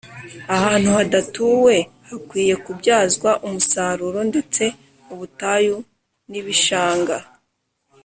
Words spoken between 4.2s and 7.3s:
ndetse ubutayu n ‘ibishanga